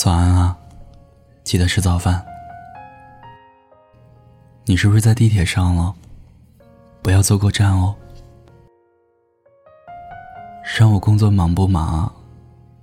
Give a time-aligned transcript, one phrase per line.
[0.00, 0.56] 早安啊，
[1.42, 2.24] 记得吃早饭。
[4.64, 5.92] 你是不是在地铁上了？
[7.02, 7.92] 不要坐过站哦。
[10.62, 12.12] 上午工作忙不忙？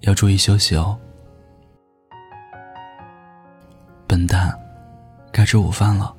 [0.02, 1.00] 要注意休息哦。
[4.06, 4.54] 笨蛋，
[5.32, 6.14] 该吃午饭了，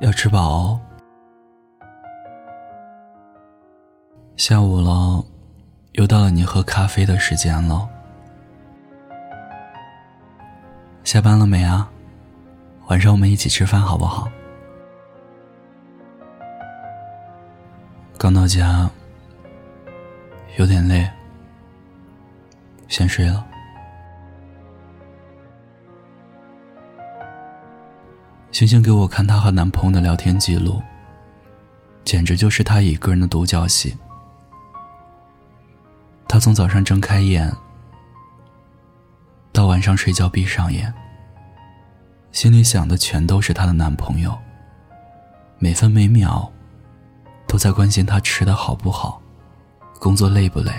[0.00, 0.80] 要吃饱哦。
[4.38, 5.22] 下午了，
[5.92, 7.86] 又到了你喝咖啡的时间了。
[11.16, 11.90] 下班了没啊？
[12.88, 14.30] 晚上我们一起吃饭好不好？
[18.18, 18.86] 刚到家，
[20.58, 21.10] 有点累，
[22.86, 23.42] 先睡了。
[28.52, 30.82] 星星给我看她和男朋友的聊天记录，
[32.04, 33.96] 简直就是她一个人的独角戏。
[36.28, 37.50] 她从早上睁开眼。
[39.50, 40.92] 到晚上睡觉闭上眼，
[42.36, 44.36] 心里想的全都是她的男朋友。
[45.58, 46.46] 每分每秒，
[47.48, 49.18] 都在关心她吃的好不好，
[49.98, 50.70] 工作累不累，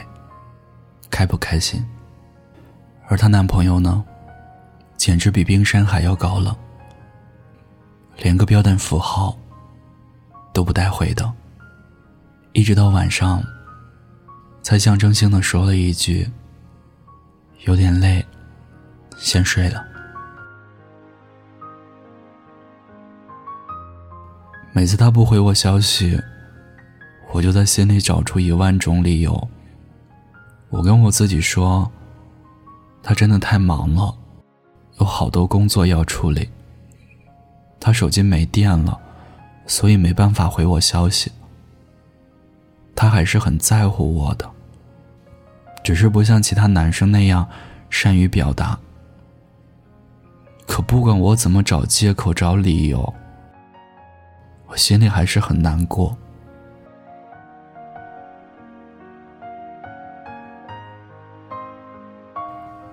[1.09, 1.83] 开不开心。
[3.07, 4.05] 而她男朋友呢，
[4.97, 6.55] 简直比冰山还要高冷，
[8.17, 9.35] 连个标点符号
[10.53, 11.33] 都不带回的。
[12.53, 13.43] 一直到晚上，
[14.61, 16.29] 才象征性的说了一句
[17.65, 18.23] ：“有点累。”
[19.17, 19.83] 先睡了。
[24.77, 26.21] 每次他不回我消息，
[27.31, 29.49] 我就在心里找出一万种理由。
[30.69, 31.91] 我跟我自己说，
[33.01, 34.15] 他真的太忙了，
[34.99, 36.47] 有好多工作要处理。
[37.79, 38.95] 他手机没电了，
[39.65, 41.31] 所以没办法回我消息。
[42.95, 44.47] 他还是很在乎我的，
[45.83, 47.49] 只是不像其他男生那样
[47.89, 48.77] 善于表达。
[50.67, 53.11] 可不管我怎么找借口、找理由，
[54.67, 56.15] 我心里还是很难过。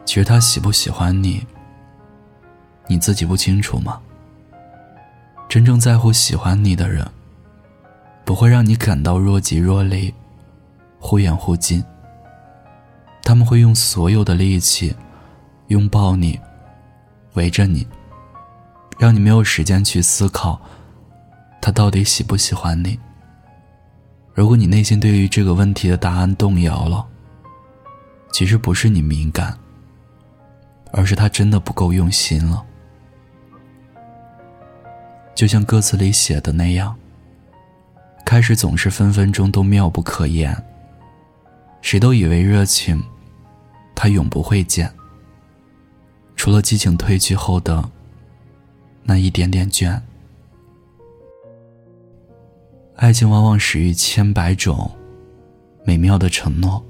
[0.04, 1.44] 其实他喜不喜欢你，
[2.86, 4.00] 你自己不清楚吗？
[5.48, 7.04] 真正在乎、喜欢你的人，
[8.24, 10.12] 不会让你感到若即若离、
[11.00, 11.84] 忽远忽近。
[13.22, 14.94] 他们会用所有的力气
[15.68, 16.38] 拥抱你。
[17.34, 17.84] 围着你，
[18.96, 20.60] 让你没有时间去思考，
[21.64, 23.00] 他到底喜不喜欢你。
[24.34, 27.06] 如果你内心对于这个问题的答案动摇了，
[28.30, 29.58] 其实不是你敏感，
[30.92, 32.62] 而是他真的不够用心了。
[35.34, 36.94] 就像歌词里写的那样，
[38.26, 40.54] 开始总是分分钟都妙不可言，
[41.80, 43.02] 谁都以为热情，
[43.94, 44.92] 他永不会减。
[46.36, 47.90] 除了激情褪去后的
[49.02, 49.98] 那一点点倦，
[52.96, 54.90] 爱情往往始于千百种
[55.84, 56.82] 美妙的承诺，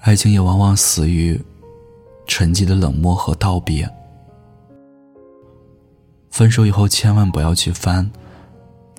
[0.00, 1.38] 爱情也往往死于
[2.26, 3.88] 沉寂的冷漠和道别。
[6.30, 8.10] 分手以后，千万不要去翻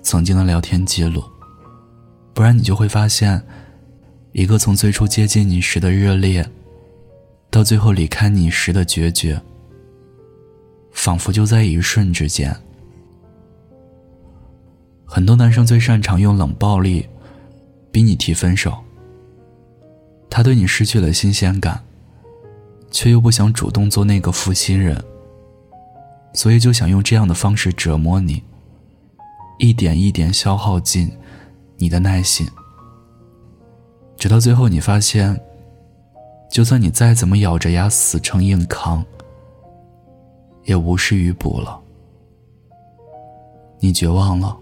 [0.02, 1.24] 曾经的聊天记录，
[2.32, 3.42] 不然你就会发现，
[4.32, 6.48] 一个从最初接近你时的热烈。
[7.50, 9.42] 到最后离开你时的决绝，
[10.92, 12.56] 仿佛就在一瞬之间。
[15.12, 17.04] 很多男生最擅长用冷暴力
[17.90, 18.72] 逼你提分手。
[20.30, 21.82] 他对你失去了新鲜感，
[22.92, 25.02] 却又不想主动做那个负心人，
[26.32, 28.40] 所以就想用这样的方式折磨你，
[29.58, 31.10] 一点一点消耗尽
[31.76, 32.48] 你的耐心，
[34.16, 35.38] 直到最后你发现。
[36.48, 39.04] 就算你再怎么咬着牙死撑硬扛，
[40.64, 41.80] 也无事于补了。
[43.78, 44.58] 你绝望了，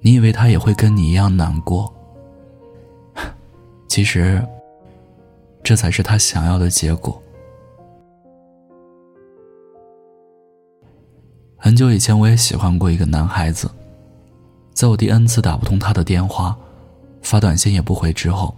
[0.00, 1.92] 你以为他也会跟你一样难过，
[3.88, 4.46] 其实，
[5.62, 7.20] 这才是他想要的结果。
[11.56, 13.68] 很久以前，我也喜欢过一个男孩子，
[14.72, 16.56] 在我第 N 次打不通他的电话，
[17.20, 18.56] 发短信也不回之后。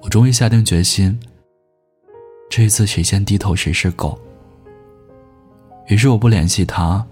[0.00, 1.18] 我终于下定决心，
[2.48, 4.18] 这一次谁先低头谁是狗。
[5.88, 7.04] 于是我不联系他，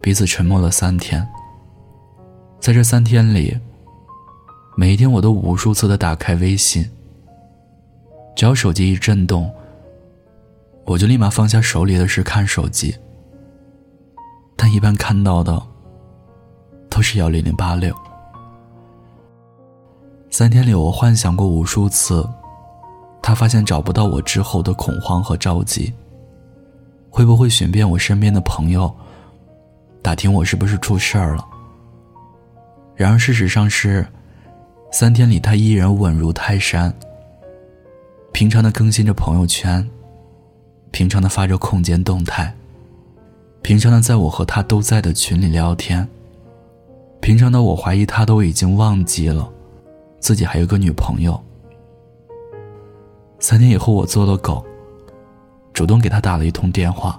[0.00, 1.26] 彼此沉默了三天。
[2.60, 3.58] 在这三天里，
[4.76, 6.84] 每一天我都无数次的打开微信，
[8.36, 9.50] 只要手机一震动，
[10.84, 12.94] 我就立马放下手里的事看手机。
[14.56, 15.60] 但一般看到的
[16.90, 17.96] 都是幺零零八六。
[20.28, 22.28] 三天里，我幻想过无数次，
[23.22, 25.90] 他发现找不到我之后的恐慌和着急。
[27.08, 28.94] 会不会寻遍我身边的朋友，
[30.02, 31.46] 打听我是不是出事儿了？
[33.00, 34.06] 然而事实上是，
[34.92, 36.94] 三天里他依然稳如泰山。
[38.30, 39.88] 平常的更新着朋友圈，
[40.90, 42.54] 平常的发着空间动态，
[43.62, 46.06] 平常的在我和他都在的群里聊天。
[47.22, 49.50] 平常的我怀疑他都已经忘记了，
[50.18, 51.42] 自己还有个女朋友。
[53.38, 54.62] 三天以后，我做了狗。
[55.72, 57.18] 主动给他打了一通电话。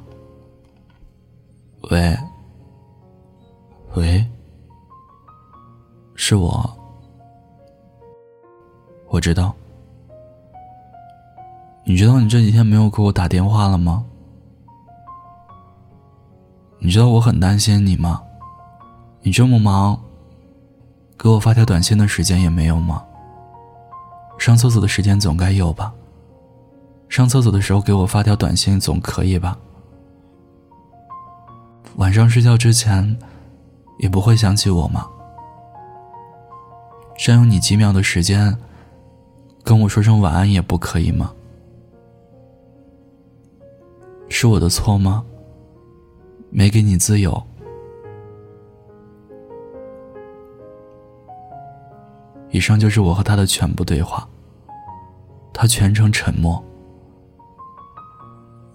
[6.31, 6.65] 是我，
[9.09, 9.53] 我知道。
[11.83, 14.05] 你知道你这几天没有给我打电话了吗？
[16.79, 18.23] 你知道我很担心你吗？
[19.21, 19.99] 你这么忙，
[21.17, 23.03] 给我发条短信的时间也没有吗？
[24.37, 25.93] 上厕所的时间总该有吧？
[27.09, 29.57] 上厕所的时候给我发条短信总可以吧？
[31.97, 33.19] 晚上睡觉之前，
[33.99, 35.09] 也不会想起我吗？
[37.23, 38.57] 占用你几秒的时间，
[39.63, 41.31] 跟我说声晚安也不可以吗？
[44.27, 45.23] 是我的错吗？
[46.49, 47.39] 没给你自由。
[52.49, 54.27] 以上就是我和他的全部对话。
[55.53, 56.59] 他全程沉默。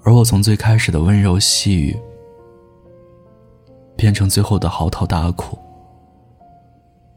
[0.04, 2.00] 而我从最开始的温柔细语，
[3.96, 5.58] 变成最后的嚎啕大哭。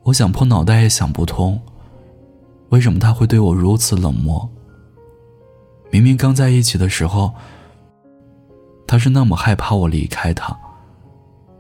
[0.10, 1.62] 我想破脑袋也想不通，
[2.70, 4.50] 为什么他会对我如此冷漠？
[5.92, 7.32] 明明刚在一起的时候，
[8.88, 10.58] 他是那么害怕我离开他，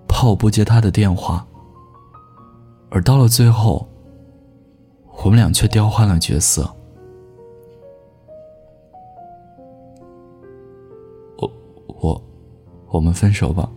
[0.07, 1.45] 怕我不接他的电话，
[2.89, 3.87] 而到了最后，
[5.23, 6.67] 我们俩却调换了角色。
[11.37, 11.51] 我，
[11.85, 12.23] 我
[12.87, 13.69] 我们分手吧。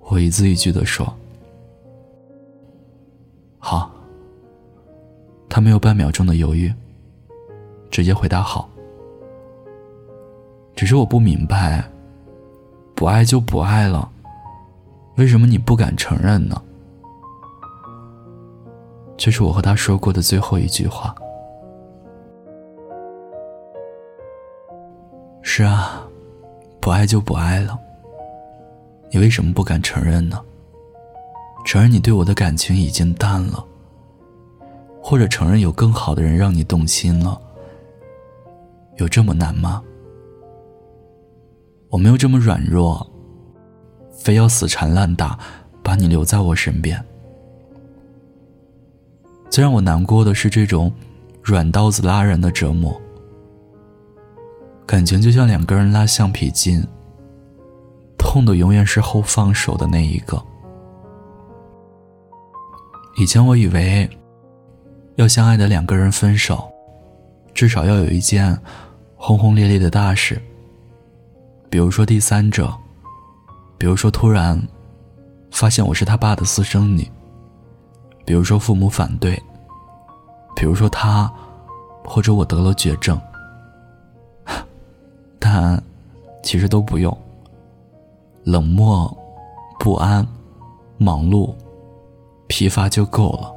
[0.00, 1.06] 我一字一句的说
[3.62, 3.88] ：“好。”
[5.48, 6.72] 他没有半秒钟的犹豫，
[7.90, 8.68] 直接回答：“好。”
[10.74, 11.84] 只是我不明白，
[12.94, 14.10] 不爱就不爱了，
[15.16, 16.60] 为什么你不敢承认呢？
[19.16, 21.14] 这是我和他说过的最后一句话。
[25.40, 26.06] 是啊。
[26.80, 27.78] 不爱就不爱了，
[29.12, 30.44] 你为什么不敢承认呢？
[31.64, 33.64] 承认你对我的感情已经淡了，
[35.00, 37.40] 或者承认有更好的人让你动心了，
[38.96, 39.82] 有这么难吗？
[41.88, 43.06] 我没有这么软弱，
[44.10, 45.38] 非要死缠烂打
[45.82, 47.02] 把你留在我身边。
[49.50, 50.92] 最让我难过的是这种
[51.42, 52.98] 软刀子拉人的折磨。
[54.86, 56.82] 感情就像两个人拉橡皮筋，
[58.18, 60.42] 痛的永远是后放手的那一个。
[63.22, 64.10] 以前我以为，
[65.14, 66.68] 要相爱的两个人分手，
[67.54, 68.58] 至少要有一件
[69.14, 70.42] 轰轰烈烈的大事，
[71.70, 72.74] 比如说第三者，
[73.78, 74.60] 比如说突然
[75.52, 77.08] 发现我是他爸的私生女，
[78.24, 79.40] 比如说父母反对，
[80.56, 81.32] 比如说他
[82.04, 83.16] 或者我得了绝症。
[85.38, 85.80] 但
[86.42, 87.16] 其实都不用。
[88.42, 89.16] 冷漠、
[89.78, 90.26] 不安、
[90.98, 91.54] 忙碌、
[92.52, 93.50] 疲乏就够了。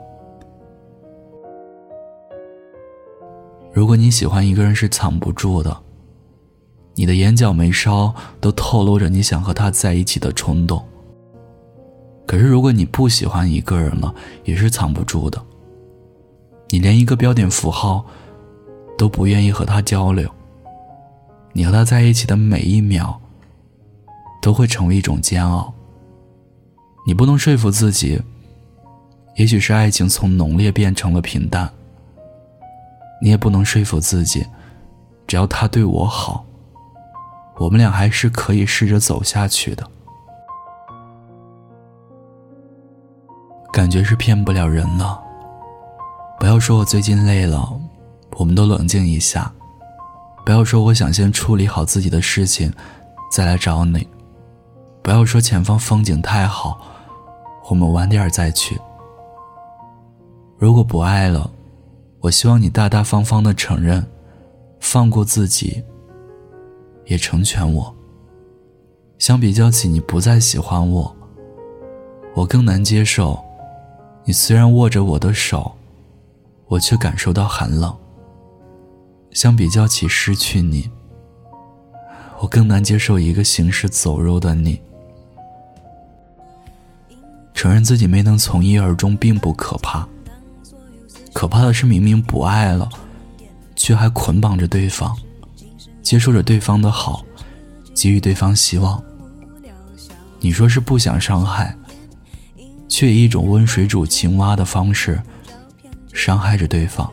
[3.74, 5.78] 如果你喜欢一个人是藏不住的，
[6.94, 10.82] 你的眼角眉梢都透露着你想和他在一起的冲动。
[12.26, 15.44] 可是如果你不喜欢一个人了，也是藏不住的。
[16.70, 18.06] 你连一个标点符号
[18.98, 20.26] 都不愿意和他交流。
[21.52, 23.20] 你和他在一起的每一秒，
[24.42, 25.74] 都会成为一种煎熬。
[27.06, 28.22] 你不能说服自己，
[29.36, 31.70] 也许是爱情从浓烈变成了平淡。
[33.22, 34.46] 你也不能说服自己，
[35.26, 36.46] 只要他对我好，
[37.58, 39.86] 我们俩还是可以试着走下去的。
[43.72, 45.22] 感觉是骗不了人了。
[46.40, 47.78] 不要说我最近累了，
[48.38, 49.52] 我们都冷静一下。
[50.46, 52.72] 不要说我想先处理好自己的事情，
[53.32, 54.08] 再来找你。
[55.02, 56.80] 不要说前方风景太好，
[57.70, 58.80] 我们晚点再去。
[60.58, 61.52] 如果不爱了，
[62.22, 64.06] 我希望你大大方方的承认，
[64.80, 65.84] 放过自己，
[67.06, 67.94] 也成全我。
[69.18, 71.16] 相比较起你不再喜欢我，
[72.34, 73.38] 我更难接受，
[74.24, 75.72] 你虽然握着我的手，
[76.68, 77.96] 我却感受到寒冷。
[79.32, 80.90] 相比较起失去你，
[82.40, 84.82] 我更难接受一个行尸走肉的你。
[87.54, 90.08] 承认自己没能从一而终并不可怕，
[91.36, 92.88] 可怕的是明明不爱了，
[93.76, 95.14] 却还捆绑着对方，
[96.02, 97.26] 接受着对方的好，
[97.94, 99.04] 给予对方希望。
[100.40, 101.78] 你说是不想伤害，
[102.88, 105.22] 却以一种温水煮青蛙的方式
[106.14, 107.12] 伤害着对方。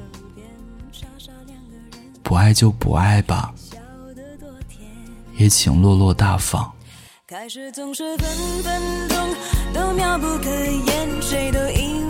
[2.23, 3.53] 不爱就不爱吧，
[5.37, 6.73] 也请落落大方。
[7.27, 8.29] 开始总是分
[8.63, 9.35] 分钟
[9.75, 12.02] 都妙不可言，谁都以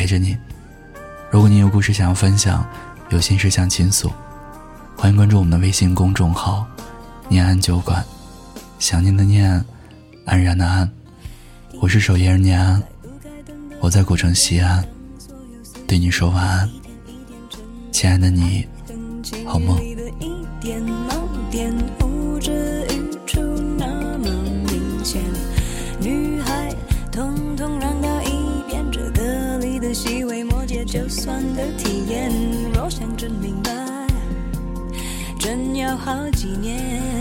[0.00, 0.34] 陪着你。
[1.30, 2.66] 如果你有故事想要分享，
[3.10, 4.10] 有心事想倾诉，
[4.96, 6.66] 欢迎关注我们的微信公众号
[7.28, 8.02] “念安酒馆”。
[8.80, 9.62] 想念的念，
[10.24, 10.90] 安然的安。
[11.82, 12.82] 我是守夜人念安，
[13.78, 14.82] 我在古城西安，
[15.86, 16.70] 对你说晚安，
[17.92, 18.66] 亲爱的你，
[19.44, 19.78] 好梦。
[31.54, 32.30] 的体验。
[32.72, 33.70] 若想真明白，
[35.38, 37.19] 真要好几年。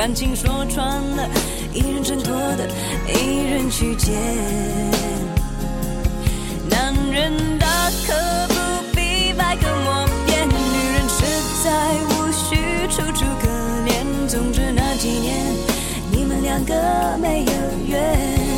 [0.00, 1.28] 感情说穿了，
[1.74, 2.66] 一人挣脱的，
[3.06, 4.14] 一人去捡。
[6.70, 7.66] 男人大
[8.06, 8.14] 可
[8.48, 8.54] 不
[8.96, 10.54] 必百口莫辩，女
[10.94, 11.22] 人实
[11.62, 12.56] 在无需
[12.88, 13.46] 楚楚可
[13.84, 14.26] 怜。
[14.26, 15.36] 总之那几年，
[16.10, 16.74] 你们两个
[17.20, 17.52] 没有
[17.86, 18.49] 缘。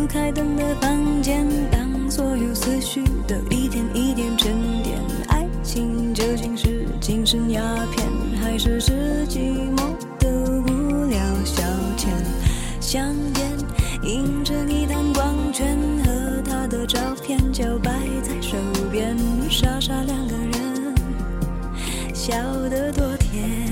[0.00, 1.46] 不开灯的房间。
[1.70, 4.50] 当所有思绪都一点一点沉
[4.82, 7.60] 淀，爱情究竟是精神鸦
[7.92, 8.08] 片，
[8.40, 9.38] 还是是寂
[9.76, 10.30] 寞的
[10.62, 11.62] 无聊消
[11.98, 12.08] 遣？
[12.80, 13.52] 香烟
[14.02, 17.92] 映着一滩光圈，和他的照片就摆
[18.22, 18.56] 在手
[18.90, 19.14] 边，
[19.50, 20.94] 傻傻两个人，
[22.14, 22.34] 笑
[22.70, 23.68] 得多甜，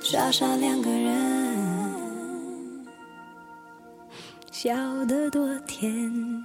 [0.00, 1.25] 傻傻两个人。
[4.66, 6.35] 笑得多甜。